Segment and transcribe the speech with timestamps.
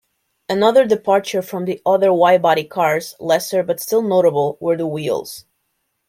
[0.49, 5.45] Another departure from the other Y-body cars, lesser but still notable, were the wheels.